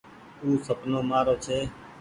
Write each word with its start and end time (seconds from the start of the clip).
او 0.41 0.49
سپنو 0.65 0.99
مآرو 1.09 1.35
ڇي۔ 1.43 1.57